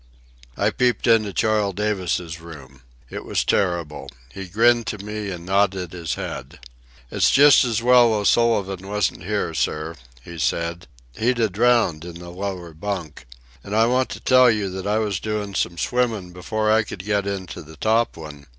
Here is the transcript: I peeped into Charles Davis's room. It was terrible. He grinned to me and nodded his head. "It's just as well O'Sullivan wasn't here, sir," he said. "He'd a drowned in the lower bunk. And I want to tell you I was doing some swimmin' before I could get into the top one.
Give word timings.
I 0.57 0.71
peeped 0.71 1.05
into 1.05 1.31
Charles 1.31 1.75
Davis's 1.75 2.41
room. 2.41 2.81
It 3.11 3.23
was 3.23 3.43
terrible. 3.43 4.09
He 4.33 4.47
grinned 4.47 4.87
to 4.87 4.97
me 4.97 5.29
and 5.29 5.45
nodded 5.45 5.93
his 5.93 6.15
head. 6.15 6.59
"It's 7.11 7.29
just 7.29 7.63
as 7.63 7.83
well 7.83 8.11
O'Sullivan 8.11 8.87
wasn't 8.87 9.21
here, 9.25 9.53
sir," 9.53 9.93
he 10.23 10.39
said. 10.39 10.87
"He'd 11.15 11.37
a 11.39 11.51
drowned 11.51 12.03
in 12.03 12.17
the 12.17 12.31
lower 12.31 12.73
bunk. 12.73 13.27
And 13.63 13.75
I 13.75 13.85
want 13.85 14.09
to 14.09 14.19
tell 14.19 14.49
you 14.49 14.75
I 14.89 14.97
was 14.97 15.19
doing 15.19 15.53
some 15.53 15.77
swimmin' 15.77 16.33
before 16.33 16.71
I 16.71 16.81
could 16.81 17.05
get 17.05 17.27
into 17.27 17.61
the 17.61 17.77
top 17.77 18.17
one. 18.17 18.47